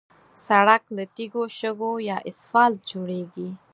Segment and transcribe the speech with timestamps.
[0.47, 3.49] سړک له تیږو، شګو یا اسفالت جوړېږي.